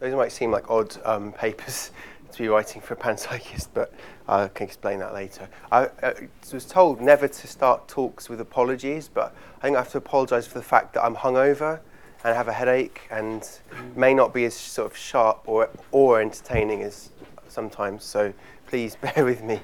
[0.00, 1.90] Those might seem like odd um, papers
[2.32, 3.92] to be writing for a panpsychist, but
[4.28, 5.48] I can explain that later.
[5.72, 6.14] I, I
[6.52, 10.46] was told never to start talks with apologies, but I think I have to apologise
[10.46, 11.80] for the fact that I'm hungover
[12.24, 13.48] and have a headache and
[13.96, 17.10] may not be as sort of sharp or, or entertaining as
[17.48, 18.04] sometimes.
[18.04, 18.32] So
[18.66, 19.60] please bear with me.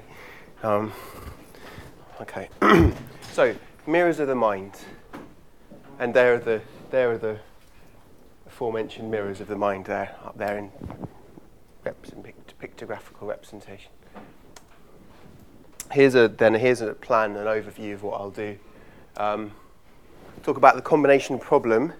[0.63, 0.91] Um,
[2.21, 2.49] okay.
[3.31, 3.55] so
[3.85, 4.73] mirrors of the mind,
[5.99, 6.61] and there are the
[6.91, 7.39] there are the
[8.55, 10.71] aforementioned mirrors of the mind there up there in
[12.61, 13.91] pictographical representation.
[15.91, 18.57] Here's a then here's a plan, an overview of what I'll do.
[19.17, 19.51] Um,
[20.41, 21.91] talk about the combination problem.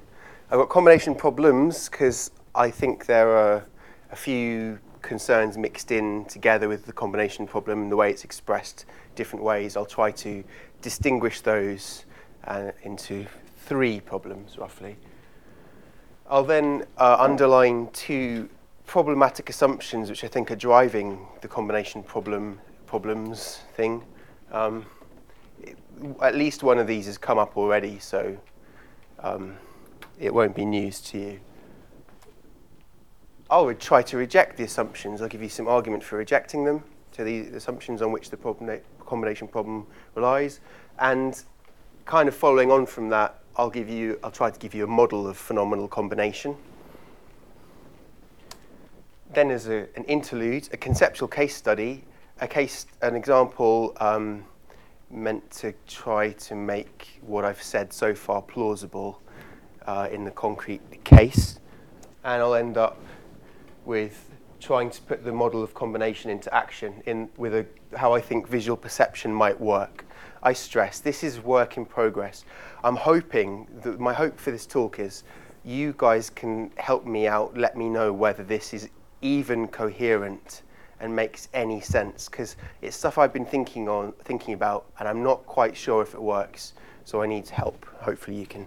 [0.49, 3.65] I've got combination problems because I think there are
[4.11, 8.85] a few concerns mixed in together with the combination problem and the way it's expressed
[9.15, 9.75] different ways.
[9.75, 10.41] I'll try to
[10.81, 12.05] distinguish those
[12.45, 13.25] uh, into
[13.57, 14.95] three problems roughly.
[16.27, 18.49] I'll then uh, underline two
[18.87, 24.03] problematic assumptions which I think are driving the combination problem problems thing.
[24.51, 24.85] Um,
[25.61, 25.77] it,
[26.21, 28.37] at least one of these has come up already, so
[29.19, 29.55] um,
[30.19, 31.39] it won't be news to you.
[33.49, 35.21] I would try to reject the assumptions.
[35.21, 36.83] I'll give you some argument for rejecting them,
[37.13, 40.59] to the assumptions on which the problem, combination problem relies,
[40.99, 41.43] and
[42.05, 44.87] kind of following on from that, I'll give you, I'll try to give you a
[44.87, 46.57] model of phenomenal combination.
[49.33, 52.03] Then there's a, an interlude, a conceptual case study,
[52.41, 54.43] a case, an example um,
[55.09, 59.21] meant to try to make what I've said so far plausible
[59.85, 61.59] uh, in the concrete case.
[62.23, 62.99] And I'll end up
[63.85, 68.19] with trying to put the model of combination into action in, with a, how I
[68.19, 70.05] think visual perception might work.
[70.43, 72.45] I stress this is work in progress.
[72.83, 75.23] I'm hoping that my hope for this talk is
[75.63, 78.89] you guys can help me out, let me know whether this is
[79.21, 80.61] even coherent
[80.99, 85.23] and makes any sense because it's stuff I've been thinking on thinking about and I'm
[85.23, 86.73] not quite sure if it works.
[87.03, 87.85] So I need help.
[87.99, 88.65] Hopefully you can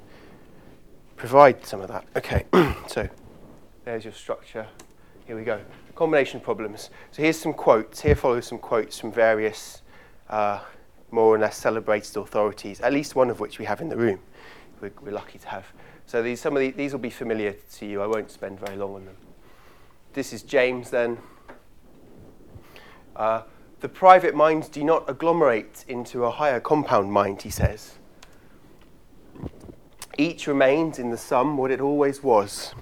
[1.17, 2.05] provide some of that.
[2.17, 2.45] Okay
[2.87, 3.09] so
[3.85, 4.67] there's your structure.
[5.27, 5.61] Here we go.
[5.95, 6.91] Combination problems.
[7.11, 8.01] So here's some quotes.
[8.01, 9.83] Here follows some quotes from various
[10.29, 10.61] uh,
[11.11, 14.21] more or less celebrated authorities at least one of which we have in the room.
[14.81, 15.67] We're, we're lucky to have.
[16.07, 18.03] So these some of the, these will be familiar to you.
[18.03, 19.17] I won't spend very long on them.
[20.13, 21.19] This is James then.
[23.15, 23.43] Uh,
[23.81, 27.95] the private minds do not agglomerate into a higher compound mind, he says.
[30.17, 32.75] Each remains in the sum what it always was.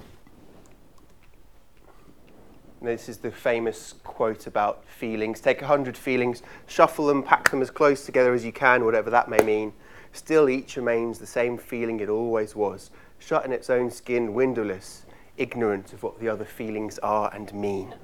[2.82, 5.40] This is the famous quote about feelings.
[5.40, 9.10] Take a hundred feelings, shuffle them, pack them as close together as you can, whatever
[9.10, 9.72] that may mean.
[10.12, 15.06] Still, each remains the same feeling it always was, shut in its own skin, windowless,
[15.36, 17.94] ignorant of what the other feelings are and mean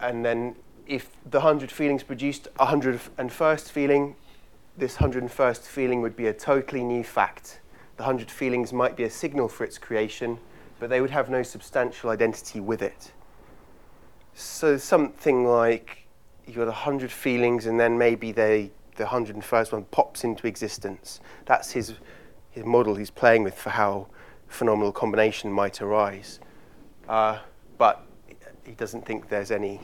[0.00, 0.56] and then
[0.86, 4.16] if the 100 feelings produced a 101st feeling,
[4.76, 7.60] this 101st feeling would be a totally new fact.
[7.96, 10.38] The 100 feelings might be a signal for its creation,
[10.78, 13.12] but they would have no substantial identity with it.
[14.34, 16.06] So something like
[16.46, 21.20] you've got 100 feelings and then maybe they, the 101st one pops into existence.
[21.46, 21.94] That's his,
[22.50, 24.08] his model he's playing with for how
[24.46, 26.40] phenomenal combination might arise.
[27.08, 27.38] Uh,
[27.76, 28.04] but
[28.64, 29.80] he doesn't think there's any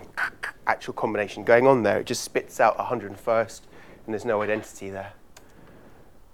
[0.67, 2.01] actual combination going on there.
[2.01, 3.61] It just spits out 101st,
[4.05, 5.13] and there's no identity there.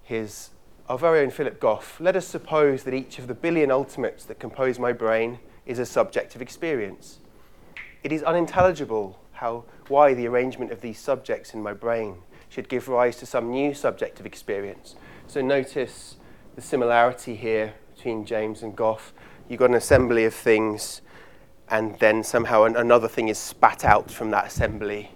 [0.03, 0.51] Here's
[0.91, 2.01] our very own Philip Goff.
[2.01, 5.87] Let us suppose that each of the billion ultimates that compose my brain is a
[5.87, 7.21] subjective experience.
[8.03, 12.17] It is unintelligible how, why the arrangement of these subjects in my brain
[12.49, 14.97] should give rise to some new subjective experience.
[15.29, 16.17] So notice
[16.57, 19.13] the similarity here between James and Goff.
[19.49, 21.03] You've got an assembly of things
[21.69, 25.13] and then somehow an, another thing is spat out from that assembly.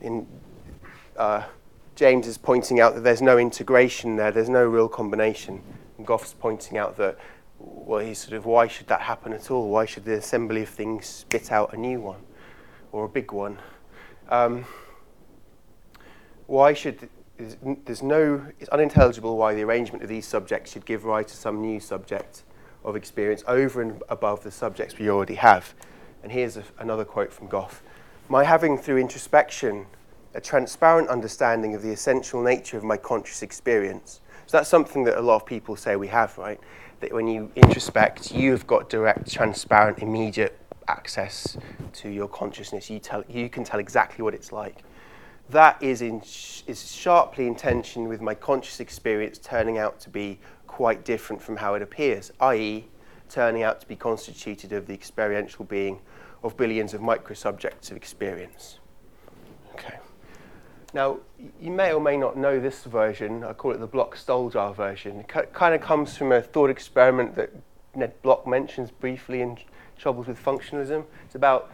[0.00, 0.26] In,
[1.18, 1.42] uh,
[1.98, 5.60] James is pointing out that there's no integration there, there's no real combination.
[5.96, 7.18] And Goff's pointing out that,
[7.58, 9.68] well, he's sort of, why should that happen at all?
[9.68, 12.20] Why should the assembly of things spit out a new one
[12.92, 13.58] or a big one?
[14.28, 14.64] Um,
[16.46, 17.08] why should,
[17.84, 21.60] there's no, it's unintelligible why the arrangement of these subjects should give rise to some
[21.60, 22.44] new subject
[22.84, 25.74] of experience over and above the subjects we already have.
[26.22, 27.82] And here's a, another quote from Goff
[28.28, 29.86] My having through introspection
[30.34, 34.20] a transparent understanding of the essential nature of my conscious experience.
[34.46, 36.60] So that's something that a lot of people say we have, right?
[37.00, 40.58] That when you introspect, you've got direct, transparent, immediate
[40.88, 41.56] access
[41.94, 42.88] to your consciousness.
[42.88, 44.82] You, tell, you can tell exactly what it's like.
[45.50, 50.38] That is, in, is sharply in tension with my conscious experience turning out to be
[50.66, 52.86] quite different from how it appears, i.e.,
[53.28, 56.00] turning out to be constituted of the experiential being
[56.42, 58.78] of billions of microsubjects of experience.
[59.74, 59.98] Okay.
[60.94, 61.18] Now,
[61.60, 63.44] you may or may not know this version.
[63.44, 65.20] I call it the Block-Stoljar version.
[65.20, 67.50] It kind of comes from a thought experiment that
[67.94, 69.58] Ned Block mentions briefly in
[69.98, 71.04] Troubles with Functionalism.
[71.26, 71.70] It's about,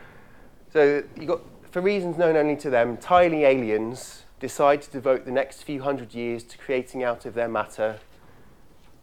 [0.72, 5.31] so you got, for reasons known only to them, tiny aliens decide to devote the
[5.31, 8.00] next few hundred years to creating out of their matter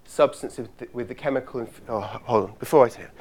[0.04, 1.62] substance with the, with the chemical.
[1.62, 3.12] Inf- oh, hold on, before I say it.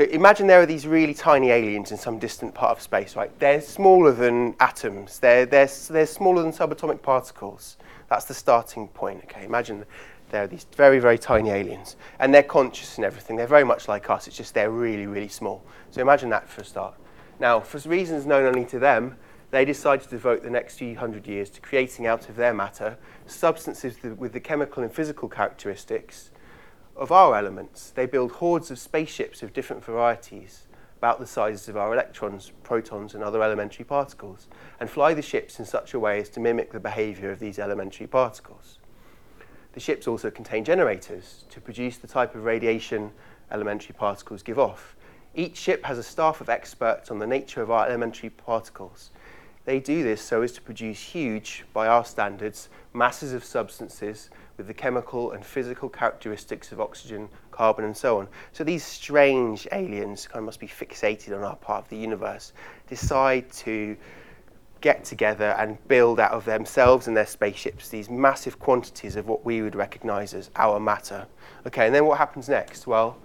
[0.00, 3.38] So imagine there are these really tiny aliens in some distant part of space, right?
[3.38, 5.18] They're smaller than atoms.
[5.18, 7.76] They're, they're, they're smaller than subatomic particles.
[8.08, 9.44] That's the starting point, okay?
[9.44, 9.84] Imagine
[10.30, 11.96] there are these very, very tiny aliens.
[12.18, 13.36] And they're conscious and everything.
[13.36, 14.26] They're very much like us.
[14.26, 15.62] It's just they're really, really small.
[15.90, 16.94] So imagine that for a start.
[17.38, 19.16] Now, for reasons known only to them,
[19.50, 22.96] they decide to devote the next few hundred years to creating out of their matter
[23.26, 26.30] substances with the chemical and physical characteristics
[27.00, 27.90] of our elements.
[27.90, 30.66] They build hordes of spaceships of different varieties,
[30.98, 34.48] about the sizes of our electrons, protons, and other elementary particles,
[34.78, 37.58] and fly the ships in such a way as to mimic the behavior of these
[37.58, 38.78] elementary particles.
[39.72, 43.12] The ships also contain generators to produce the type of radiation
[43.50, 44.94] elementary particles give off.
[45.34, 49.10] Each ship has a staff of experts on the nature of our elementary particles.
[49.64, 54.28] They do this so as to produce huge, by our standards, masses of substances
[54.60, 58.28] with the chemical and physical characteristics of oxygen, carbon, and so on.
[58.52, 62.52] So these strange aliens, kind of must be fixated on our part of the universe,
[62.86, 63.96] decide to
[64.82, 69.46] get together and build out of themselves and their spaceships these massive quantities of what
[69.46, 71.26] we would recognize as our matter.
[71.66, 72.86] Okay, and then what happens next?
[72.86, 73.16] Well,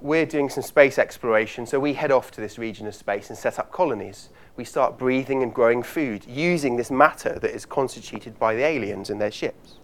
[0.00, 3.36] we're doing some space exploration, so we head off to this region of space and
[3.36, 4.28] set up colonies.
[4.54, 9.10] We start breathing and growing food using this matter that is constituted by the aliens
[9.10, 9.78] and their ships.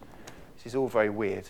[0.62, 1.48] This is all very weird.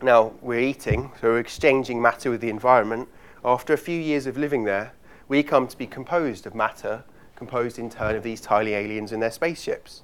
[0.00, 3.08] Now, we're eating, so we're exchanging matter with the environment.
[3.44, 4.92] After a few years of living there,
[5.26, 7.02] we come to be composed of matter,
[7.34, 10.02] composed in turn of these tiny aliens and their spaceships.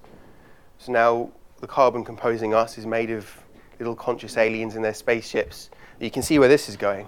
[0.79, 1.31] So now
[1.61, 3.31] the carbon composing us is made of
[3.79, 5.71] little conscious aliens in their spaceships.
[6.01, 7.07] You can see where this is going.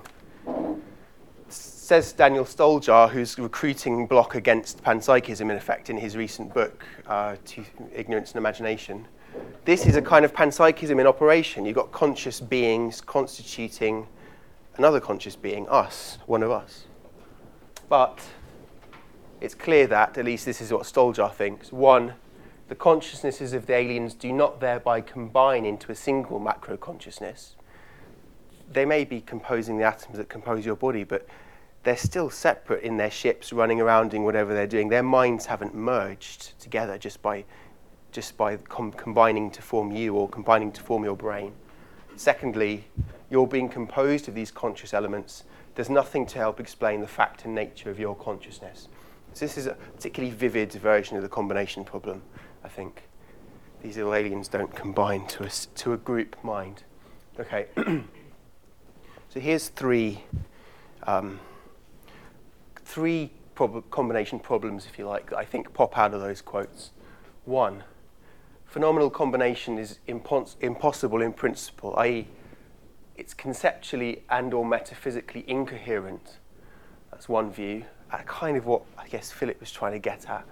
[1.49, 7.35] Says Daniel Stoljar, who's recruiting Block against panpsychism, in effect, in his recent book, uh,
[7.93, 9.09] Ignorance and Imagination
[9.65, 11.67] this is a kind of panpsychism in operation.
[11.67, 14.07] You've got conscious beings constituting
[14.77, 16.85] another conscious being, us, one of us.
[17.89, 18.21] But
[19.41, 22.15] it's clear that, at least this is what Stoljar thinks, one,
[22.69, 27.57] the consciousnesses of the aliens do not thereby combine into a single macro consciousness.
[28.71, 31.27] They may be composing the atoms that compose your body, but
[31.83, 34.89] they're still separate in their ships running around doing whatever they're doing.
[34.89, 37.45] Their minds haven't merged together just by
[38.13, 41.53] just by com- combining to form you or combining to form your brain.
[42.17, 42.85] Secondly,
[43.31, 45.45] you're being composed of these conscious elements.
[45.75, 48.89] There's nothing to help explain the fact and nature of your consciousness.
[49.35, 52.23] So this is a particularly vivid version of the combination problem,
[52.65, 53.03] I think.
[53.83, 56.83] These little aliens don't combine to a, to a group mind.
[57.39, 57.67] Okay.
[59.29, 60.25] so here's three,
[61.05, 61.39] um,
[62.85, 66.91] three prob- combination problems, if you like, that I think pop out of those quotes.
[67.45, 67.85] One,
[68.69, 72.29] phenomenal combination is impos- impossible in principle, i.e.,
[73.17, 76.39] it's conceptually and or metaphysically incoherent.
[77.11, 77.85] That's one view.
[78.27, 80.47] Kind of what I guess Philip was trying to get at,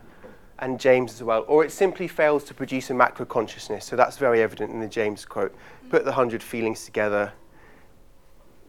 [0.59, 1.45] and James as well.
[1.47, 3.85] Or it simply fails to produce a macro consciousness.
[3.85, 5.55] So that's very evident in the James quote.
[5.89, 7.33] Put the hundred feelings together.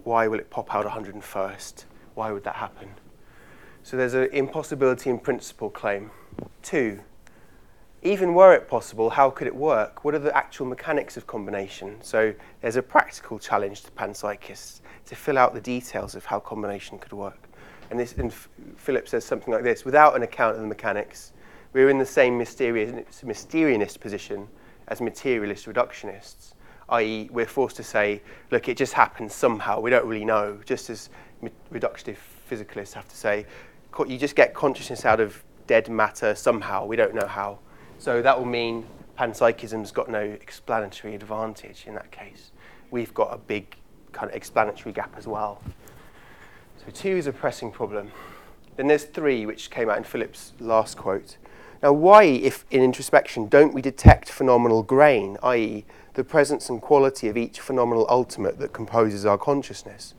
[0.04, 1.86] Why will it pop out 101st?
[2.14, 2.90] Why would that happen?
[3.84, 6.12] So there's an impossibility in principle claim.
[6.62, 7.00] Two,
[8.04, 10.06] even were it possible, how could it work?
[10.06, 11.98] What are the actual mechanics of combination?
[12.02, 17.00] So there's a practical challenge to panpsychists to fill out the details of how combination
[17.00, 17.50] could work.
[17.90, 18.34] And, this, and
[18.76, 21.34] Philip says something like this without an account of the mechanics,
[21.74, 24.48] we're in the same mysterious, mysterious position
[24.88, 26.54] as materialist reductionists,
[26.90, 30.90] i.e., we're forced to say, look, it just happens somehow, we don't really know, just
[30.90, 31.10] as
[31.74, 32.18] reductive
[32.50, 33.46] physicalists have to say,
[34.08, 37.60] you just get consciousness out of dead matter somehow, we don't know how.
[38.00, 38.86] So that will mean
[39.18, 42.52] panpsychism's got no explanatory advantage in that case.
[42.92, 43.76] We've got a big
[44.12, 45.62] kind of explanatory gap as well.
[46.78, 48.12] So two is a pressing problem.
[48.76, 51.38] Then there's three, which came out in Philip's last quote.
[51.82, 57.28] Now, why, if in introspection, don't we detect phenomenal grain, i.e., the presence and quality
[57.28, 60.16] of each phenomenal ultimate that composes our consciousness?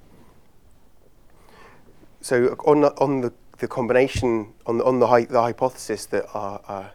[2.20, 6.60] So, on the, on the, the combination, on the, on the, the hypothesis that our,
[6.68, 6.88] uh,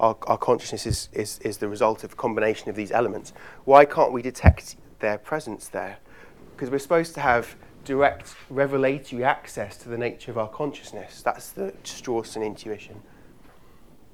[0.00, 3.32] our, our consciousness is, is, is the result of a combination of these elements.
[3.64, 5.98] Why can't we detect their presence there.
[6.54, 11.22] Because we're supposed to have direct revelatory access to the nature of our consciousness.
[11.22, 13.02] That's the Strawson intuition.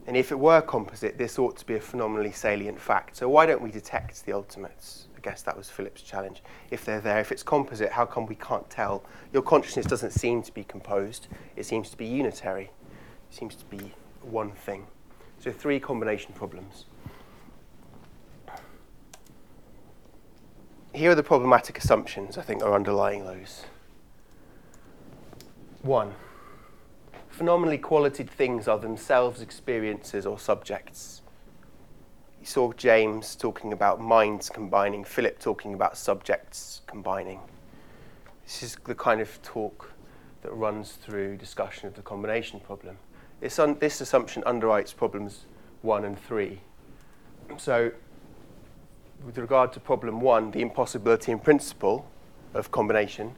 [0.06, 3.16] And if it were composite, this ought to be a phenomenally salient fact.
[3.16, 5.08] So why don't we detect the ultimates?
[5.16, 6.44] I guess that was Philip's challenge.
[6.70, 9.02] If they're there, if it's composite, how come we can't tell?
[9.32, 11.26] Your consciousness doesn't seem to be composed.
[11.56, 12.70] It seems to be unitary.
[13.30, 14.86] It seems to be one thing.
[15.46, 16.86] So three combination problems.
[20.92, 23.64] Here are the problematic assumptions I think are underlying those.
[25.82, 26.14] One,
[27.28, 31.22] phenomenally qualitative things are themselves experiences or subjects.
[32.40, 37.38] You saw James talking about minds combining, Philip talking about subjects combining.
[38.42, 39.92] This is the kind of talk
[40.42, 42.98] that runs through discussion of the combination problem.
[43.40, 45.46] This, un- this assumption underwrites problems
[45.82, 46.60] one and three.
[47.58, 47.92] So,
[49.24, 52.08] with regard to problem one, the impossibility in principle
[52.54, 53.34] of combination,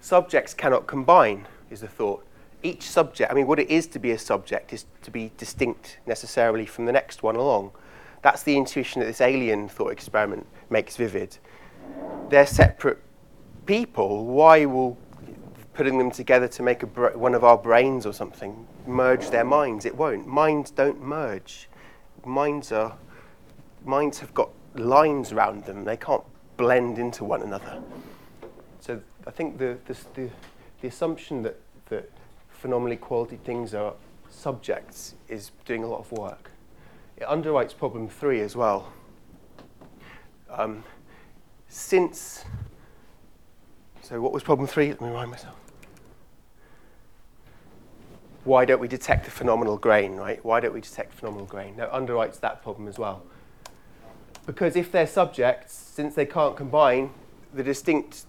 [0.00, 2.24] subjects cannot combine, is the thought
[2.62, 5.98] each subject, I mean, what it is to be a subject is to be distinct
[6.06, 7.72] necessarily from the next one along.
[8.22, 11.38] That's the intuition that this alien thought experiment makes vivid.
[12.28, 12.98] They're separate
[13.64, 14.26] people.
[14.26, 14.98] Why will
[15.80, 19.86] putting them together to make bra- one of our brains or something merge their minds?
[19.86, 20.26] It won't.
[20.26, 21.70] Minds don't merge.
[22.22, 22.98] Minds are
[23.86, 25.84] minds have got lines around them.
[25.84, 26.22] They can't
[26.58, 27.82] blend into one another.
[28.80, 30.28] So I think the the, the,
[30.82, 32.10] the assumption that that
[32.50, 33.94] phenomenally quality things are
[34.28, 36.50] subjects is doing a lot of work.
[37.16, 38.92] It underwrites problem three as well.
[40.50, 40.84] Um,
[41.68, 42.44] since,
[44.02, 44.88] so what was problem three?
[44.88, 45.59] Let me remind myself.
[48.44, 50.42] Why don't we detect the phenomenal grain, right?
[50.44, 51.76] Why don't we detect phenomenal grain?
[51.76, 53.22] That underwrites that problem as well.
[54.46, 57.10] Because if they're subjects, since they can't combine,
[57.52, 58.24] the distinct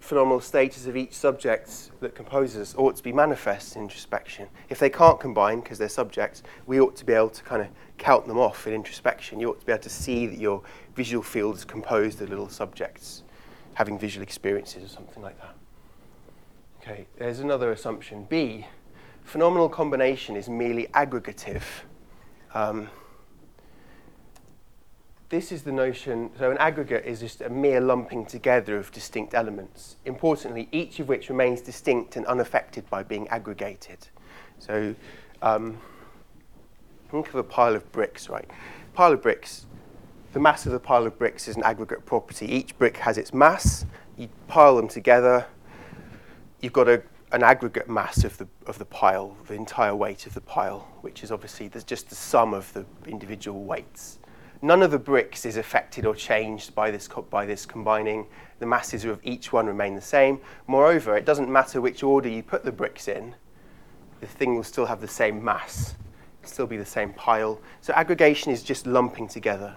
[0.00, 4.48] phenomenal status of each subject that composes ought to be manifest in introspection.
[4.68, 7.68] If they can't combine because they're subjects, we ought to be able to kind of
[7.98, 9.38] count them off in introspection.
[9.38, 10.62] You ought to be able to see that your
[10.96, 13.22] visual field is composed of little subjects
[13.74, 15.54] having visual experiences or something like that.
[16.82, 18.24] Okay, there's another assumption.
[18.28, 18.66] B,
[19.30, 21.62] phenomenal combination is merely aggregative.
[22.52, 22.88] Um,
[25.28, 29.34] this is the notion, so an aggregate is just a mere lumping together of distinct
[29.34, 34.08] elements, importantly, each of which remains distinct and unaffected by being aggregated.
[34.58, 34.96] So
[35.42, 35.78] um,
[37.08, 38.50] think of a pile of bricks, right?
[38.94, 39.66] Pile of bricks,
[40.32, 42.46] the mass of the pile of bricks is an aggregate property.
[42.46, 43.86] Each brick has its mass.
[44.18, 45.46] You pile them together,
[46.60, 47.00] you've got a,
[47.32, 51.22] an aggregate mass of the, of the pile, the entire weight of the pile, which
[51.22, 54.18] is obviously just the sum of the individual weights.
[54.62, 58.26] None of the bricks is affected or changed by this, by this combining.
[58.58, 60.40] The masses of each one remain the same.
[60.66, 63.34] Moreover, it doesn't matter which order you put the bricks in,
[64.20, 65.94] the thing will still have the same mass,
[66.42, 67.60] It'll still be the same pile.
[67.80, 69.76] So aggregation is just lumping together.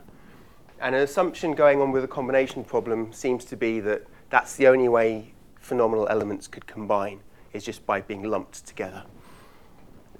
[0.79, 4.67] And an assumption going on with a combination problem seems to be that that's the
[4.67, 7.21] only way phenomenal elements could combine,
[7.53, 9.03] is just by being lumped together.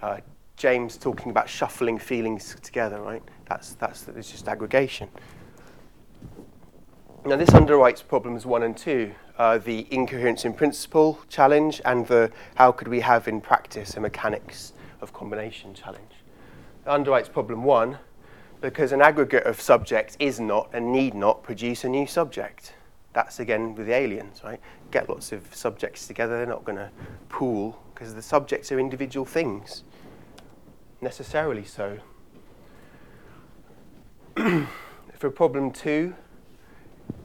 [0.02, 0.20] Uh,
[0.56, 3.24] James talking about shuffling feelings together, right?
[3.50, 5.10] That's, that's it's just aggregation.
[7.26, 12.32] Now, this underwrites problems one and two uh, the incoherence in principle challenge and the
[12.56, 16.12] how could we have in practice a mechanics of combination challenge.
[16.86, 17.98] It underwrites problem one
[18.62, 22.74] because an aggregate of subjects is not and need not produce a new subject.
[23.14, 24.60] That's again with the aliens, right?
[24.92, 26.90] Get lots of subjects together, they're not going to
[27.30, 29.84] pool because the subjects are individual things
[31.04, 32.00] necessarily so.
[35.18, 36.16] For problem two,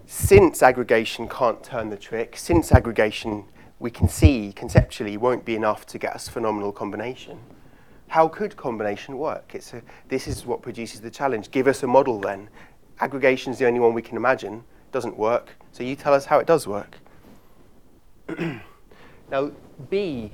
[0.05, 3.45] since aggregation can't turn the trick, since aggregation
[3.79, 7.39] we can see conceptually won't be enough to get us phenomenal combination,
[8.09, 9.53] how could combination work?
[9.55, 11.51] It's a, this is what produces the challenge.
[11.51, 12.49] Give us a model then.
[13.01, 14.65] Aggregation is the only one we can imagine.
[14.93, 15.57] Doesn't work.
[15.73, 16.99] So you tell us how it does work.
[19.31, 19.53] now,
[19.91, 20.33] B,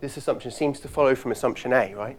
[0.00, 2.18] this assumption seems to follow from assumption A, right?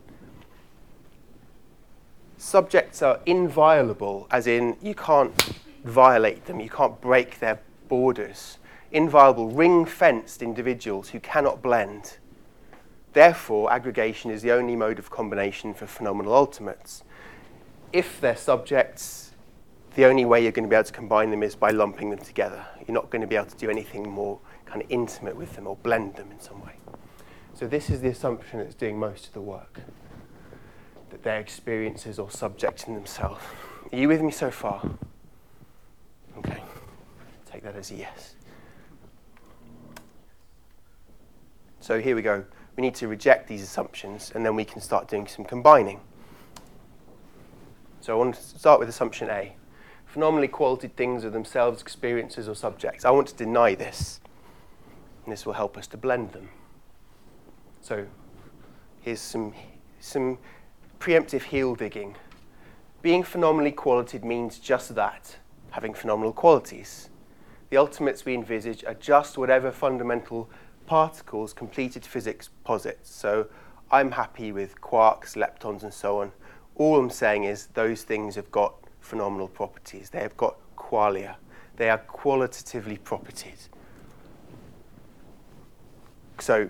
[2.46, 8.58] subjects are inviolable, as in you can't violate them, you can't break their borders.
[8.92, 12.18] Inviolable, ring fenced individuals who cannot blend.
[13.13, 17.04] Therefore, aggregation is the only mode of combination for phenomenal ultimates.
[17.94, 19.25] If they're subjects,
[19.95, 22.19] the only way you're going to be able to combine them is by lumping them
[22.19, 22.65] together.
[22.85, 25.67] You're not going to be able to do anything more kind of intimate with them
[25.67, 26.73] or blend them in some way.
[27.53, 29.79] So, this is the assumption that's doing most of the work
[31.09, 33.41] that their experiences or subjects in themselves.
[33.91, 34.85] Are you with me so far?
[36.39, 36.61] Okay.
[37.49, 38.35] Take that as a yes.
[41.79, 42.43] So here we go.
[42.75, 46.01] We need to reject these assumptions and then we can start doing some combining.
[48.01, 49.55] So I want to start with assumption A.
[50.15, 53.03] Phenomenally qualitative things are themselves experiences or subjects.
[53.03, 54.22] I want to deny this.
[55.25, 56.48] And this will help us to blend them.
[57.81, 58.05] So
[59.01, 59.53] here's some,
[60.00, 60.38] some
[61.01, 62.15] preemptive heel digging.
[63.01, 65.36] Being phenomenally qualitative means just that,
[65.72, 67.10] having phenomenal qualities.
[67.69, 70.50] The ultimates we envisage are just whatever fundamental
[70.86, 73.13] particles completed physics posits.
[73.13, 73.48] So
[73.91, 76.31] I'm happy with quarks, leptons, and so on.
[76.75, 80.09] All I'm saying is those things have got phenomenal properties.
[80.09, 81.35] They have got qualia.
[81.77, 83.69] They are qualitatively properties.
[86.39, 86.69] So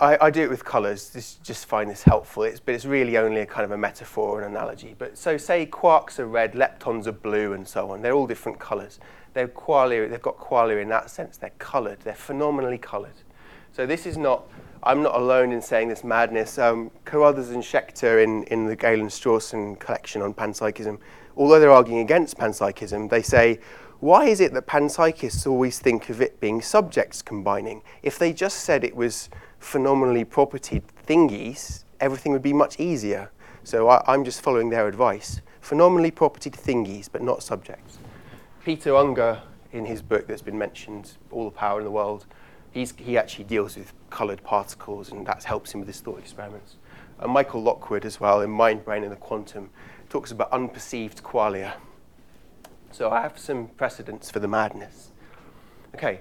[0.00, 1.38] I, I, do it with colours.
[1.42, 2.44] Just find this helpful.
[2.44, 4.94] It's, but it's really only a kind of a metaphor or an analogy.
[4.98, 8.00] But so say quarks are red, leptons are blue, and so on.
[8.00, 8.98] They're all different colours.
[9.34, 10.08] They're qualia.
[10.08, 11.36] They've got qualia in that sense.
[11.36, 12.00] They're coloured.
[12.00, 13.20] They're phenomenally coloured.
[13.72, 14.48] So this is not.
[14.82, 16.58] I'm not alone in saying this madness.
[16.58, 20.98] Um, Carruthers and Schechter in, in the Galen Strawson collection on panpsychism
[21.36, 23.60] although they're arguing against panpsychism, they say,
[24.00, 27.82] why is it that panpsychists always think of it being subjects combining?
[28.02, 33.30] If they just said it was phenomenally propertied thingies, everything would be much easier.
[33.64, 35.40] So I, am just following their advice.
[35.60, 37.98] Phenomenally propertied thingies, but not subjects.
[38.64, 42.26] Peter Unger, in his book that's been mentioned, All the Power in the World,
[42.72, 46.76] he actually deals with coloured particles, and that helps him with his thought experiments.
[47.18, 49.70] And Michael Lockwood as well, in Mind, Brain, and the Quantum,
[50.06, 51.74] talks about unperceived qualia.
[52.92, 55.12] So I have some precedents for the madness.
[55.94, 56.20] Okay,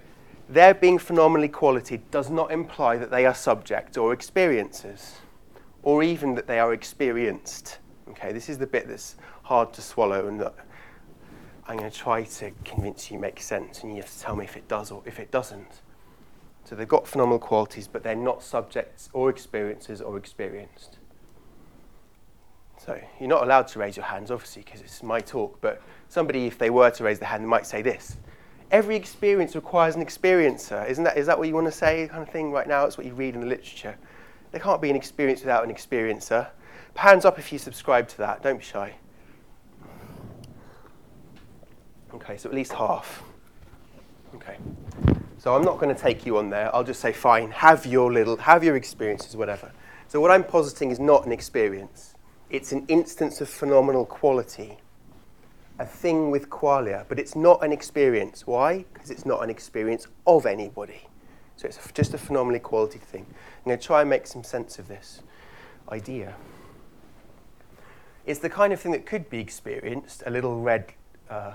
[0.49, 5.15] their being phenomenally quality does not imply that they are subject or experiences,
[5.83, 7.79] or even that they are experienced.
[8.09, 10.53] Okay, this is the bit that's hard to swallow, and that
[11.67, 14.45] I'm going to try to convince you makes sense, and you have to tell me
[14.45, 15.81] if it does or if it doesn't.
[16.63, 20.97] So they've got phenomenal qualities, but they're not subjects or experiences or experienced.
[22.77, 25.59] So you're not allowed to raise your hands, obviously, because it's my talk.
[25.61, 28.17] But somebody, if they were to raise their hand, they might say this.
[28.71, 30.87] Every experience requires an experiencer.
[30.89, 32.85] Isn't that, is that what you want to say, kind of thing, right now?
[32.85, 33.95] It's what you read in the literature.
[34.51, 36.47] There can't be an experience without an experiencer.
[36.95, 38.41] Hands up if you subscribe to that.
[38.41, 38.93] Don't be shy.
[42.13, 43.23] Okay, so at least half.
[44.35, 44.57] Okay.
[45.37, 46.73] So I'm not going to take you on there.
[46.75, 49.71] I'll just say, fine, have your little, have your experiences, whatever.
[50.07, 52.14] So what I'm positing is not an experience.
[52.49, 54.77] It's an instance of phenomenal quality,
[55.79, 58.45] a thing with qualia, but it's not an experience.
[58.45, 58.85] Why?
[58.93, 61.07] Because it's not an experience of anybody.
[61.57, 63.25] So it's just a phenomenally quality thing.
[63.29, 65.21] I'm going to try and make some sense of this
[65.89, 66.35] idea.
[68.25, 70.23] It's the kind of thing that could be experienced.
[70.25, 70.93] A little red,
[71.29, 71.53] uh,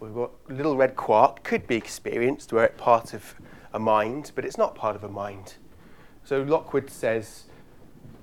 [0.00, 3.34] we've got little red quark could be experienced where it's part of
[3.72, 5.54] a mind, but it's not part of a mind.
[6.24, 7.44] So Lockwood says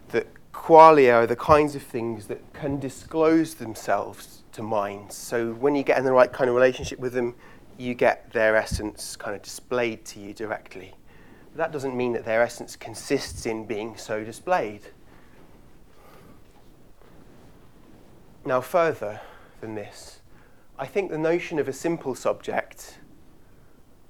[0.10, 5.13] that qualia are the kinds of things that can disclose themselves to minds.
[5.13, 7.35] So when you get in the right kind of relationship with them,
[7.77, 10.93] you get their essence kind of displayed to you directly.
[11.51, 14.81] But that doesn't mean that their essence consists in being so displayed.
[18.45, 19.19] Now, further
[19.59, 20.21] than this,
[20.79, 22.99] I think the notion of a simple subject,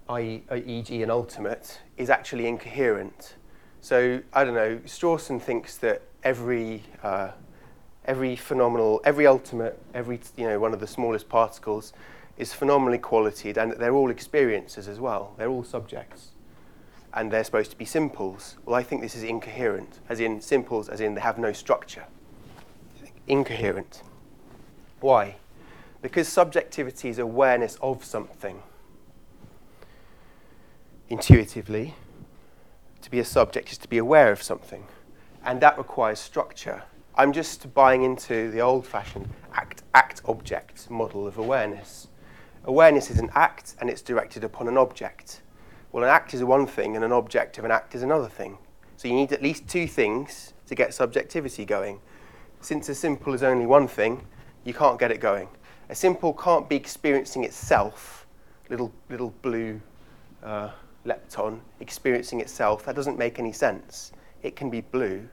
[0.10, 3.36] e.g., uh, an ultimate, is actually incoherent.
[3.82, 7.30] So, I don't know, Strawson thinks that every, uh,
[8.06, 11.94] every phenomenal, every ultimate, every, you know, one of the smallest particles
[12.38, 15.34] is phenomenally qualitated and they're all experiences as well.
[15.38, 16.32] They're all subjects.
[17.14, 18.58] And they're supposed to be simples.
[18.66, 22.04] Well, I think this is incoherent, as in simples, as in they have no structure.
[23.28, 24.02] Incoherent.
[25.00, 25.36] Why?
[26.02, 28.62] Because subjectivity is awareness of something.
[31.08, 31.94] Intuitively,
[33.02, 34.86] to be a subject is to be aware of something
[35.46, 36.84] and that requires structure.
[37.16, 42.08] I'm just buying into the old fashioned act, act object model of awareness.
[42.66, 45.42] Awareness is an act and it's directed upon an object.
[45.92, 48.58] Well, an act is one thing and an object of an act is another thing.
[48.98, 52.02] So you need at least two things to get subjectivity going.
[52.60, 54.26] Since a simple is only one thing,
[54.64, 55.48] you can't get it going.
[55.90, 58.26] A simple can't be experiencing itself,
[58.70, 59.80] little, little blue
[60.44, 60.72] uh,
[61.06, 62.84] lepton experiencing itself.
[62.86, 64.12] That doesn't make any sense.
[64.42, 65.28] It can be blue,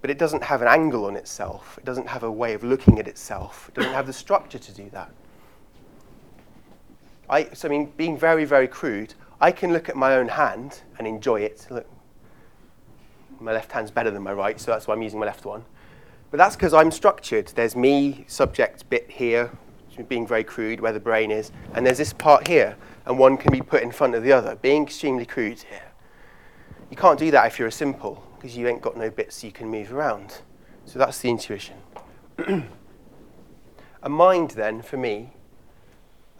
[0.00, 1.78] but it doesn't have an angle on itself.
[1.78, 3.68] It doesn't have a way of looking at itself.
[3.68, 5.10] It doesn't have the structure to do that.
[7.28, 10.80] I, so, I mean, being very, very crude, I can look at my own hand
[10.98, 11.66] and enjoy it.
[11.70, 11.86] Look,
[13.40, 15.64] my left hand's better than my right, so that's why I'm using my left one.
[16.30, 17.48] But that's because I'm structured.
[17.48, 19.50] There's me, subject bit here,
[20.08, 23.50] being very crude, where the brain is, and there's this part here, and one can
[23.50, 25.92] be put in front of the other, being extremely crude here.
[26.90, 29.50] You can't do that if you're a simple, because you ain't got no bits you
[29.50, 30.38] can move around.
[30.84, 31.74] So that's the intuition.
[34.04, 35.32] a mind, then, for me,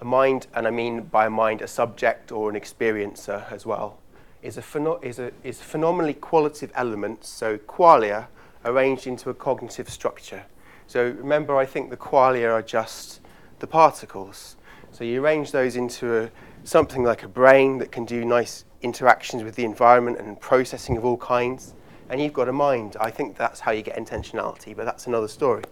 [0.01, 3.99] a mind, and I mean by a mind a subject or an experiencer as well,
[4.40, 8.29] is, a pheno- is, a, is phenomenally qualitative elements, so qualia,
[8.64, 10.45] arranged into a cognitive structure.
[10.87, 13.21] So remember, I think the qualia are just
[13.59, 14.55] the particles.
[14.92, 16.31] So you arrange those into a,
[16.62, 21.05] something like a brain that can do nice interactions with the environment and processing of
[21.05, 21.75] all kinds.
[22.09, 22.97] And you've got a mind.
[23.01, 25.64] I think that's how you get intentionality, but that's another story.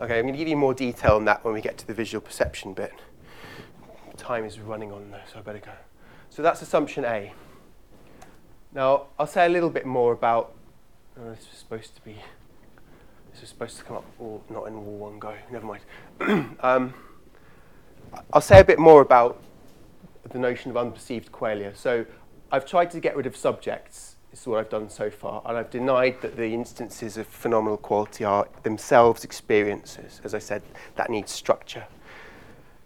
[0.00, 1.94] Okay, I'm going to give you more detail on that when we get to the
[1.94, 2.92] visual perception bit.
[4.16, 5.72] Time is running on though, so I better go.
[6.30, 7.32] So that's assumption A.
[8.72, 10.52] Now, I'll say a little bit more about.
[11.16, 12.16] Oh, this was supposed to be.
[13.32, 15.34] This was supposed to come up all, not in all one go.
[15.50, 15.82] Never mind.
[16.60, 16.94] um,
[18.32, 19.40] I'll say a bit more about
[20.28, 21.76] the notion of unperceived qualia.
[21.76, 22.04] So,
[22.50, 24.16] I've tried to get rid of subjects.
[24.34, 27.76] This is what I've done so far, and I've denied that the instances of phenomenal
[27.76, 30.20] quality are themselves experiences.
[30.24, 30.62] As I said,
[30.96, 31.84] that needs structure.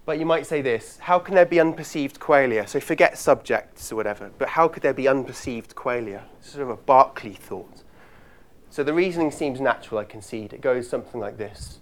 [0.05, 2.69] But you might say this how can there be unperceived qualia?
[2.69, 6.25] So forget subjects or whatever, but how could there be unperceived qualia?
[6.43, 7.83] Sort of a Berkeley thought.
[8.69, 10.53] So the reasoning seems natural, I concede.
[10.53, 11.81] It goes something like this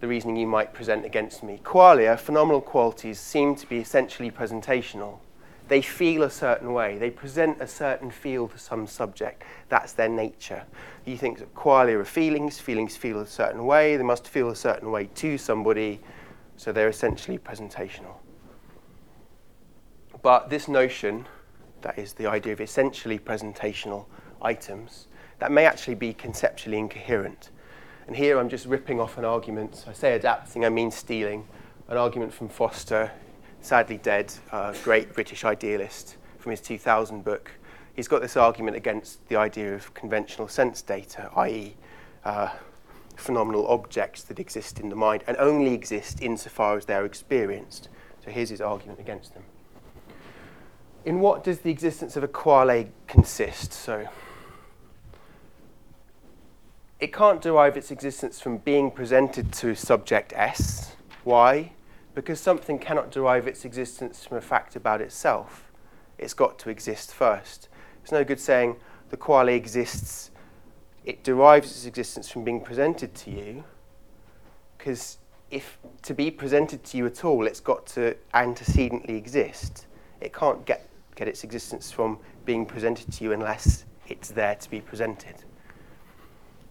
[0.00, 1.60] the reasoning you might present against me.
[1.62, 5.20] Qualia, phenomenal qualities, seem to be essentially presentational.
[5.72, 6.98] They feel a certain way.
[6.98, 9.42] They present a certain feel to some subject.
[9.70, 10.64] That's their nature.
[11.06, 12.60] You think that qualia are feelings.
[12.60, 13.96] Feelings feel a certain way.
[13.96, 15.98] They must feel a certain way to somebody.
[16.58, 18.16] So they're essentially presentational.
[20.20, 21.26] But this notion,
[21.80, 24.04] that is the idea of essentially presentational
[24.42, 25.06] items,
[25.38, 27.48] that may actually be conceptually incoherent.
[28.06, 29.86] And here I'm just ripping off an argument.
[29.88, 31.48] I say adapting, I mean stealing.
[31.88, 33.10] An argument from Foster,
[33.62, 37.50] sadly dead, uh, great British idealist from his 2000 book.
[37.94, 41.76] He's got this argument against the idea of conventional sense data, i.e.,
[42.24, 42.50] uh,
[43.16, 47.88] phenomenal objects that exist in the mind and only exist insofar as they're experienced.
[48.24, 49.44] So here's his argument against them.
[51.04, 53.72] In what does the existence of a quale consist?
[53.72, 54.08] So
[57.00, 60.96] it can't derive its existence from being presented to subject S.
[61.24, 61.72] Why?
[62.14, 65.72] Because something cannot derive its existence from a fact about itself.
[66.18, 67.68] It's got to exist first.
[68.02, 68.76] It's no good saying
[69.08, 70.30] the quale exists
[71.04, 73.64] it derives its existence from being presented to you,
[74.78, 75.18] because
[75.50, 79.86] if to be presented to you at all, it's got to antecedently exist.
[80.20, 84.70] It can't get, get its existence from being presented to you unless it's there to
[84.70, 85.34] be presented.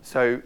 [0.01, 0.41] So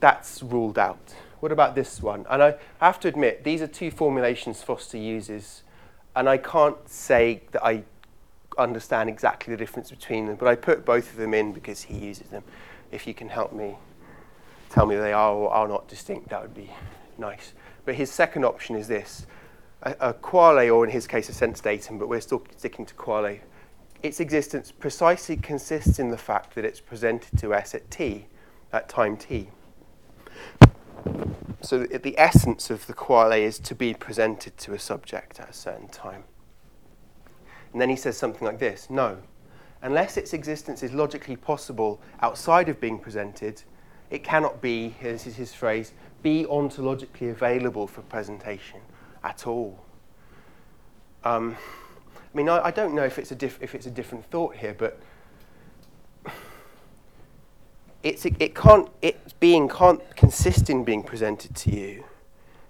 [0.00, 1.14] that's ruled out.
[1.40, 2.26] What about this one?
[2.30, 5.62] And I have to admit, these are two formulations Foster uses,
[6.14, 7.84] and I can't say that I
[8.58, 11.96] understand exactly the difference between them, but I put both of them in because he
[11.96, 12.42] uses them.
[12.92, 13.76] If you can help me
[14.68, 16.70] tell me they are or are not distinct, that would be
[17.16, 17.54] nice.
[17.86, 19.26] But his second option is this
[19.82, 22.94] a, a quale, or in his case, a sense datum, but we're still sticking to
[22.94, 23.38] quale.
[24.02, 28.26] Its existence precisely consists in the fact that it's presented to S at t,
[28.72, 29.48] at time t.
[31.62, 35.52] So the essence of the quale is to be presented to a subject at a
[35.52, 36.24] certain time.
[37.72, 39.18] And then he says something like this No,
[39.82, 43.62] unless its existence is logically possible outside of being presented,
[44.10, 45.92] it cannot be, this is his phrase,
[46.22, 48.80] be ontologically available for presentation
[49.22, 49.78] at all.
[51.24, 51.56] Um,
[52.32, 54.56] I mean, I, I, don't know if it's, a diff- if it's a different thought
[54.56, 54.98] here, but
[58.02, 62.04] it's, it, it can't, its being can't consist in being presented to you,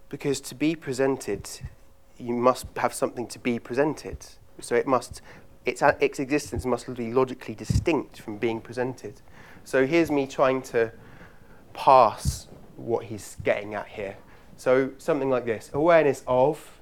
[0.08, 1.48] because to be presented,
[2.18, 4.26] you must have something to be presented.
[4.60, 5.22] So it must,
[5.64, 9.22] its, its existence must be logically distinct from being presented.
[9.64, 10.92] So here's me trying to
[11.72, 14.16] pass what he's getting at here.
[14.56, 16.80] So something like this awareness of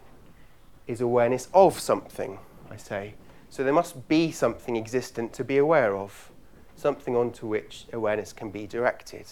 [0.86, 2.38] is awareness of something,
[2.70, 3.14] I say.
[3.50, 6.30] So there must be something existent to be aware of,
[6.78, 9.26] something onto which awareness can be directed,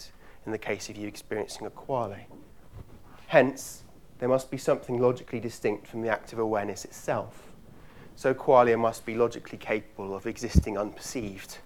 [0.45, 2.15] in the case of you experiencing a quale.
[3.27, 3.83] Hence,
[4.19, 7.47] there must be something logically distinct from the act of awareness itself
[8.17, 11.59] so qualia must be logically capable of existing unperceived.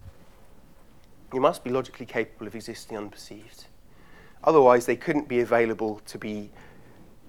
[1.34, 3.68] You must be logically capable of existing unperceived.
[4.44, 6.52] Otherwise, they couldn't be available to be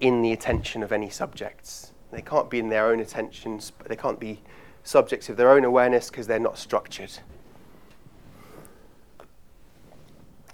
[0.01, 1.93] in the attention of any subjects.
[2.11, 4.41] They can't be in their own attentions, they can't be
[4.83, 7.17] subjects of their own awareness because they're not structured.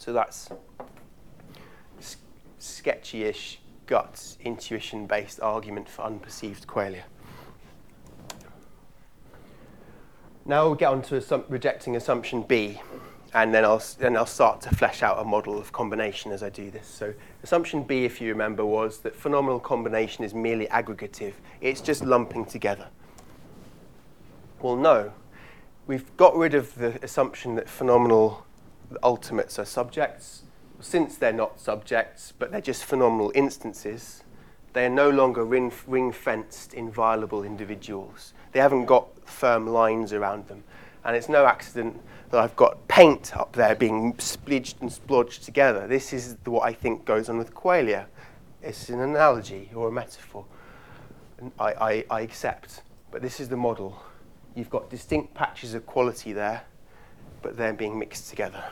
[0.10, 0.50] So that's
[2.58, 7.04] sketchy ish gut intuition based argument for unperceived qualia.
[10.46, 12.82] Now we'll get on to assum- rejecting assumption B,
[13.36, 16.50] and then I'll, then I'll start to flesh out a model of combination as I
[16.50, 16.88] do this.
[16.88, 22.04] So, assumption B, if you remember, was that phenomenal combination is merely aggregative, it's just
[22.04, 22.88] lumping together.
[24.60, 25.14] Well, no.
[25.86, 28.48] We've got rid of the assumption that phenomenal
[29.04, 30.44] ultimates are subjects.
[30.80, 34.24] Since they're not subjects, but they're just phenomenal instances,
[34.74, 38.34] they are no longer ring fenced, inviolable individuals.
[38.52, 40.64] They haven't got firm lines around them.
[41.04, 42.00] And it's no accident
[42.30, 45.88] that I've got paint up there being splidged and splodged together.
[45.88, 48.06] This is what I think goes on with qualia.
[48.62, 50.46] It's an analogy or a metaphor.
[51.60, 52.84] I, I, I accept.
[53.12, 54.02] But this is the model.
[54.56, 56.64] You've got distinct patches of quality there,
[57.42, 58.64] but they're being mixed together.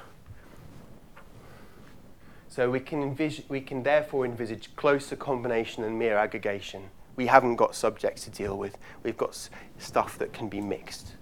[2.58, 6.90] So we can, envis- we can therefore envisage closer combination than mere aggregation.
[7.16, 8.80] We haven't got subjects to deal with.
[9.04, 11.14] We've got s- stuff that can be mixed.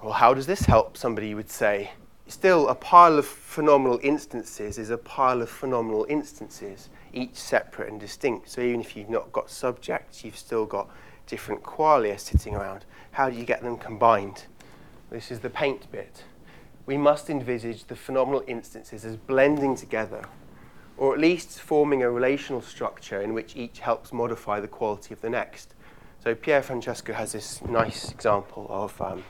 [0.00, 0.96] Well, how does this help?
[0.96, 1.90] Somebody would say.
[2.28, 7.98] Still, a pile of phenomenal instances is a pile of phenomenal instances, each separate and
[7.98, 8.50] distinct.
[8.50, 10.88] So even if you've not got subjects, you've still got
[11.26, 12.84] different qualia sitting around.
[13.10, 14.44] How do you get them combined?
[15.10, 16.22] This is the paint bit.
[16.88, 20.22] We must envisage the phenomenal instances as blending together,
[20.96, 25.20] or at least forming a relational structure in which each helps modify the quality of
[25.20, 25.74] the next.
[26.24, 29.22] So Pier Francesco has this nice example of um,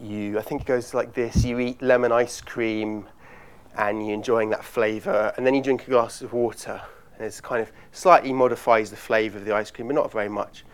[0.00, 3.06] you, I think it goes like this you eat lemon ice cream
[3.76, 6.82] and you're enjoying that flavour, and then you drink a glass of water,
[7.16, 10.28] and it kind of slightly modifies the flavour of the ice cream, but not very
[10.28, 10.64] much.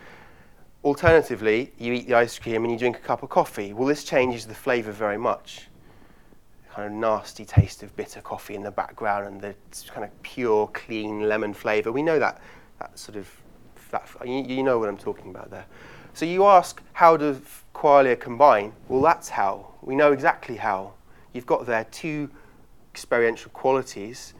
[0.83, 3.71] Alternatively, you eat the ice cream and you drink a cup of coffee.
[3.71, 5.67] Well, this changes the flavour very much.
[6.73, 9.55] Kind of nasty taste of bitter coffee in the background and the
[9.87, 11.91] kind of pure, clean lemon flavour.
[11.91, 12.41] We know that,
[12.79, 13.29] that sort of,
[13.91, 15.65] that, you, you know what I'm talking about there.
[16.13, 17.41] So you ask, how do
[17.73, 18.73] qualia combine?
[18.89, 19.75] Well, that's how.
[19.81, 20.93] We know exactly how.
[21.31, 22.29] You've got there two
[22.93, 24.33] experiential qualities.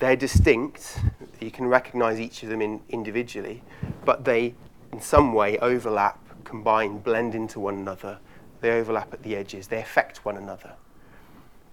[0.00, 0.98] They're distinct.
[1.40, 3.62] You can recognize each of them in, individually,
[4.04, 4.54] but they,
[4.92, 8.18] in some way, overlap, combine, blend into one another.
[8.60, 9.68] They overlap at the edges.
[9.68, 10.72] They affect one another.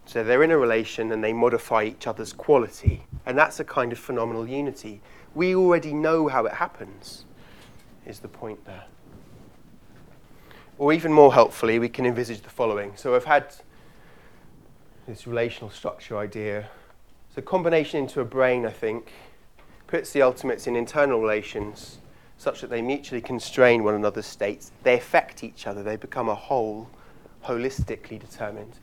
[0.06, 3.04] So they're in a relation and they modify each other's quality.
[3.26, 5.02] And that's a kind of phenomenal unity.
[5.34, 7.26] We already know how it happens,
[8.06, 8.84] is the point there.
[10.78, 12.94] Or even more helpfully, we can envisage the following.
[12.96, 13.56] So I've had
[15.08, 16.68] this relational structure idea.
[17.34, 19.12] So combination into a brain, I think,
[19.88, 22.00] puts the ultimates in internal relations
[22.44, 24.72] such that they mutually constrain one another's states.
[24.84, 25.82] They affect each other.
[25.82, 26.90] They become a whole,
[27.46, 28.80] holistically determined.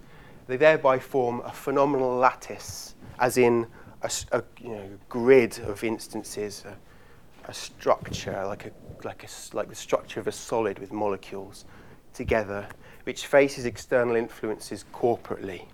[0.46, 3.66] They thereby form a phenomenal lattice, as in
[4.02, 9.68] a, a you know, grid of instances, a, a structure, like, a, like, a, like
[9.68, 11.66] the structure of a solid with molecules
[12.14, 12.66] together,
[13.04, 15.66] which faces external influences corporately.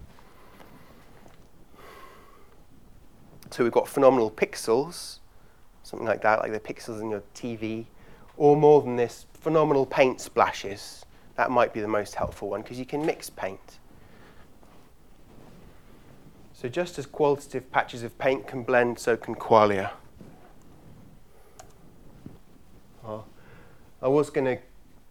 [3.53, 5.20] So we've got phenomenal pixels,
[5.87, 7.87] something like that, like the pixels in your TV,
[8.37, 11.05] or more than this, phenomenal paint splashes.
[11.37, 13.79] That might be the most helpful one because you can mix paint.
[16.53, 19.92] So just as qualitative patches of paint can blend, so can qualia.
[23.07, 23.25] Oh,
[24.03, 24.59] I was going to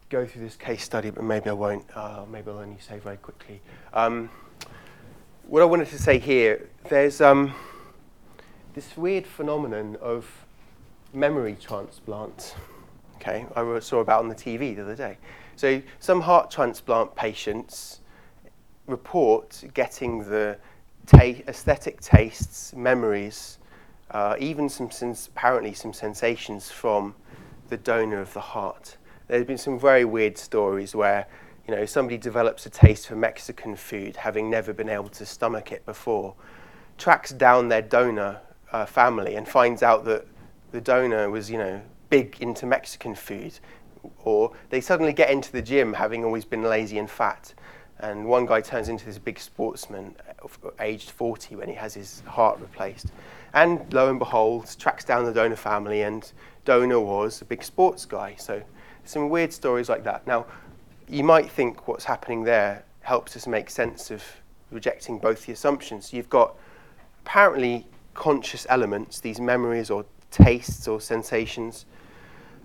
[0.10, 1.86] go through this case study, but maybe I won't.
[1.96, 3.62] Uh, maybe I'll only say very quickly.
[3.94, 4.30] Um,
[5.48, 7.54] what I wanted to say here, there's um,
[8.74, 10.45] this weird phenomenon of
[11.16, 12.56] memory transplant.
[13.16, 15.18] Okay, I saw about on the TV the other day.
[15.56, 18.02] So some heart transplant patients
[18.88, 20.58] report getting the
[21.06, 23.58] ta- aesthetic tastes, memories,
[24.12, 27.16] uh, even some sens- apparently some sensations from
[27.70, 28.98] the donor of the heart
[29.28, 31.28] there's been some very weird stories where
[31.68, 35.72] you know somebody develops a taste for Mexican food, having never been able to stomach
[35.72, 36.36] it before,
[36.98, 38.40] tracks down their donor
[38.72, 40.26] uh, family and finds out that
[40.76, 43.58] the donor was you know big into Mexican food,
[44.24, 47.54] or they suddenly get into the gym having always been lazy and fat.
[48.00, 52.22] And one guy turns into this big sportsman, uh, aged 40, when he has his
[52.28, 53.08] heart replaced.
[53.54, 56.30] And lo and behold, tracks down the donor family, and
[56.66, 58.36] donor was a big sports guy.
[58.38, 58.62] So
[59.06, 60.28] some weird stories like that.
[60.28, 60.46] Now,
[61.08, 64.22] you might think what's happening there helps us make sense of
[64.72, 66.12] rejecting both the assumptions.
[66.12, 66.56] You've got
[67.24, 70.06] apparently conscious elements, these memories or
[70.36, 71.86] tastes or sensations.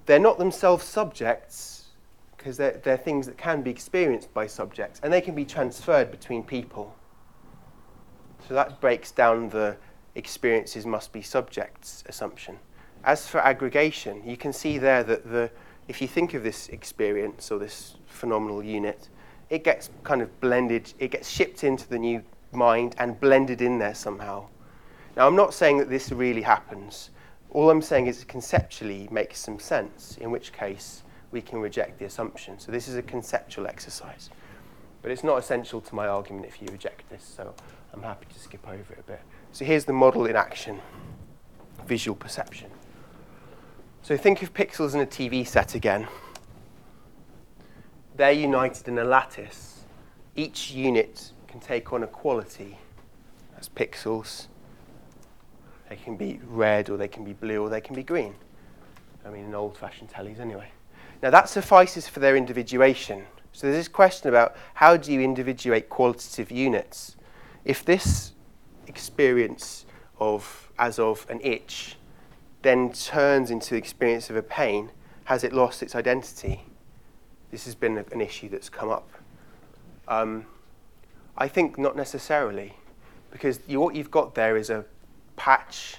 [0.06, 1.87] They're not themselves subjects
[2.37, 6.11] because they're, they're things that can be experienced by subjects and they can be transferred
[6.11, 6.94] between people.
[8.48, 9.76] So that breaks down the
[10.16, 12.59] experiences must be subjects assumption.
[13.04, 15.50] As for aggregation, you can see there that the,
[15.87, 19.09] if you think of this experience or this phenomenal unit,
[19.48, 23.78] it gets kind of blended, it gets shipped into the new mind and blended in
[23.78, 24.48] there somehow.
[25.16, 27.11] Now, I'm not saying that this really happens.
[27.52, 31.98] All I'm saying is it conceptually makes some sense, in which case we can reject
[31.98, 32.58] the assumption.
[32.58, 34.30] So this is a conceptual exercise.
[35.02, 37.54] But it's not essential to my argument if you reject this, so
[37.92, 39.20] I'm happy to skip over it a bit.
[39.52, 40.80] So here's the model in action,
[41.86, 42.70] visual perception.
[44.02, 46.06] So think of pixels in a TV set again.
[48.16, 49.84] They're united in a lattice.
[50.36, 52.78] Each unit can take on a quality
[53.58, 54.46] as pixels.
[55.90, 58.37] They can be red, or they can be blue, or they can be green.
[59.26, 60.70] I mean, in old fashioned tellies, anyway.
[61.20, 63.26] Now, that suffices for their individuation.
[63.53, 67.16] So, there's this question about how do you individuate qualitative units?
[67.64, 68.33] If this
[68.87, 69.85] experience
[70.20, 71.96] of, as of an itch,
[72.62, 74.92] then turns into the experience of a pain,
[75.24, 76.62] has it lost its identity?
[77.50, 79.11] This has been an issue that's come up.
[80.07, 80.46] Um,
[81.37, 82.76] I think not necessarily,
[83.33, 84.85] because you, what you've got there is a
[85.40, 85.96] patch.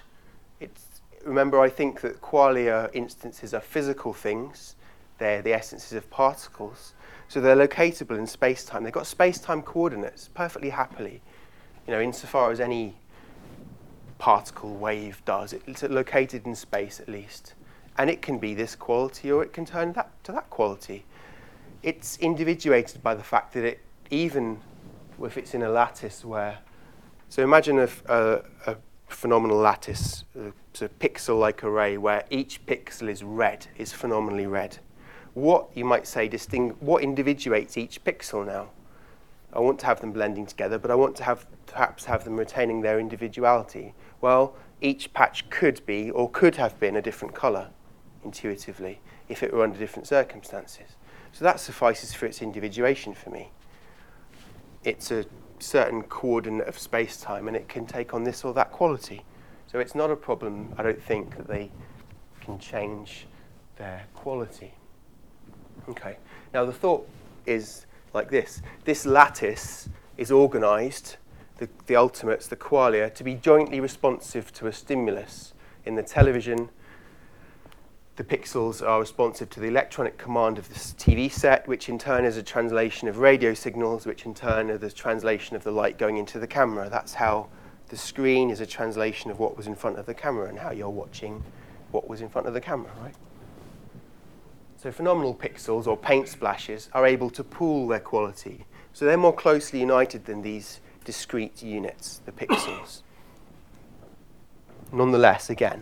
[0.60, 4.76] It's, remember, I think that qualia instances are physical things.
[5.18, 6.94] They're the essences of particles.
[7.28, 8.84] So they're locatable in space-time.
[8.84, 11.22] They've got space-time coordinates perfectly happily,
[11.88, 12.94] you know, insofar as any
[14.20, 15.54] particle wave does.
[15.54, 17.56] It's located in space at least.
[17.98, 21.04] And it can be this quality or it can turn that to that quality.
[21.82, 23.80] It's individuated by the fact that it,
[24.12, 24.60] even
[25.24, 26.60] if it's in a lattice where,
[27.30, 28.76] so imagine a, a, a
[29.12, 34.80] phenomenal lattice, uh, a pixel-like array where each pixel is red, is phenomenally red.
[35.34, 38.70] What, you might say, disting- what individuates each pixel now?
[39.54, 42.38] I want to have them blending together, but I want to have perhaps have them
[42.38, 43.94] retaining their individuality.
[44.22, 47.70] Well, each patch could be or could have been a different colour
[48.24, 50.96] intuitively if it were under different circumstances.
[51.32, 53.52] So that suffices for its individuation for me.
[54.84, 55.26] It's a
[55.62, 59.24] certain coordinate of space-time and it can take on this or that quality.
[59.68, 61.72] So it's not a problem, I don't think, that they
[62.42, 63.28] can change
[63.78, 64.74] their quality.
[65.90, 66.18] Okay,
[66.54, 67.08] now the thought
[67.46, 68.62] is like this.
[68.84, 71.16] This lattice is organized,
[71.58, 75.54] the, the ultimates, the qualia, to be jointly responsive to a stimulus
[75.86, 76.70] in the television,
[78.22, 82.24] the pixels are responsive to the electronic command of this TV set, which in turn
[82.24, 85.98] is a translation of radio signals, which in turn are the translation of the light
[85.98, 86.88] going into the camera.
[86.88, 87.48] That's how
[87.88, 90.70] the screen is a translation of what was in front of the camera and how
[90.70, 91.44] you're watching
[91.90, 93.16] what was in front of the camera, right?
[94.78, 98.66] So phenomenal pixels or paint splashes are able to pool their quality.
[98.94, 103.02] So they're more closely united than these discrete units, the pixels.
[104.92, 105.82] Nonetheless, again,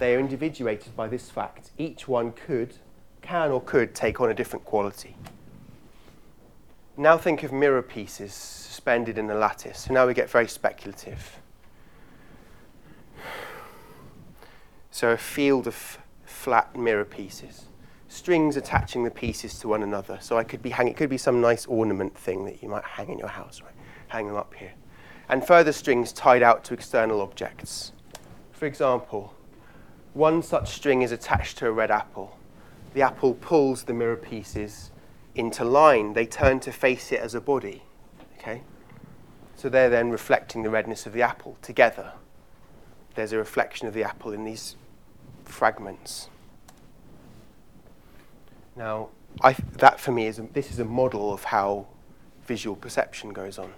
[0.00, 1.70] they are individuated by this fact.
[1.78, 2.74] Each one could,
[3.22, 5.14] can or could take on a different quality.
[6.96, 9.80] Now think of mirror pieces suspended in a lattice.
[9.80, 11.38] So now we get very speculative.
[14.90, 17.66] So a field of flat mirror pieces
[18.10, 20.18] strings attaching the pieces to one another.
[20.20, 22.84] So I could be hanging, it could be some nice ornament thing that you might
[22.84, 23.72] hang in your house, right?
[24.08, 24.72] Hang them up here.
[25.28, 27.92] And further strings tied out to external objects.
[28.50, 29.32] For example,
[30.14, 32.36] one such string is attached to a red apple.
[32.94, 34.90] The apple pulls the mirror pieces
[35.34, 36.14] into line.
[36.14, 37.82] They turn to face it as a body.
[38.38, 38.62] Okay?
[39.54, 42.12] So they're then reflecting the redness of the apple together.
[43.14, 44.76] There's a reflection of the apple in these
[45.44, 46.28] fragments.
[48.74, 49.10] Now,
[49.42, 51.86] I, that for me is a, this is a model of how
[52.46, 53.74] visual perception goes on.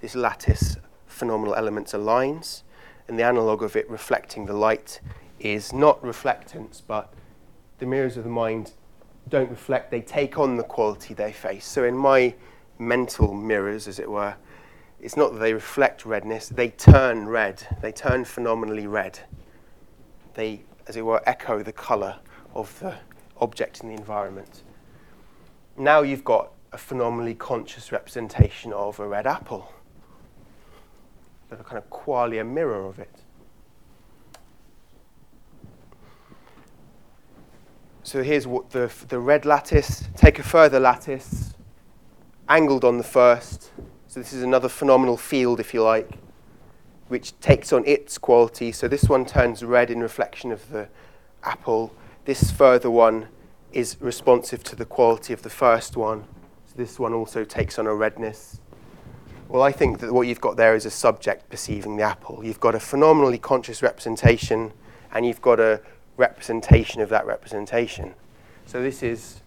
[0.00, 2.64] This lattice phenomenal elements are lines,
[3.06, 5.00] and the analog of it reflecting the light
[5.40, 7.12] is not reflectance, but
[7.78, 8.72] the mirrors of the mind
[9.28, 11.66] don't reflect, they take on the quality they face.
[11.66, 12.34] So in my
[12.78, 14.34] mental mirrors, as it were,
[15.00, 19.20] it's not that they reflect redness, they turn red, they turn phenomenally red.
[20.34, 22.18] They, as it were, echo the colour
[22.54, 22.94] of the
[23.40, 24.62] object in the environment.
[25.76, 29.72] Now you've got a phenomenally conscious representation of a red apple,
[31.50, 33.22] a kind of qualia mirror of it.
[38.08, 40.08] So here's what the, the red lattice.
[40.16, 41.52] Take a further lattice,
[42.48, 43.70] angled on the first.
[44.06, 46.12] So this is another phenomenal field, if you like,
[47.08, 48.72] which takes on its quality.
[48.72, 50.88] So this one turns red in reflection of the
[51.44, 51.92] apple.
[52.24, 53.28] This further one
[53.72, 56.24] is responsive to the quality of the first one.
[56.64, 58.58] So this one also takes on a redness.
[59.48, 62.42] Well, I think that what you've got there is a subject perceiving the apple.
[62.42, 64.72] You've got a phenomenally conscious representation,
[65.12, 65.82] and you've got a
[66.18, 68.14] representation of that representation.
[68.66, 69.40] So this is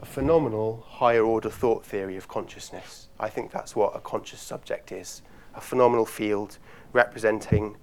[0.00, 3.08] a phenomenal higher order thought theory of consciousness.
[3.18, 5.22] I think that's what a conscious subject is
[5.54, 6.58] a phenomenal field
[6.92, 7.76] representing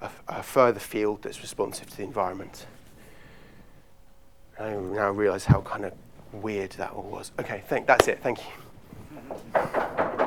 [0.00, 2.66] a, a further field that's responsive to the environment.
[4.58, 5.92] I now realize how kind of
[6.32, 7.32] weird that all was.
[7.38, 8.20] Okay, thank, that's it.
[8.22, 10.25] Thank you.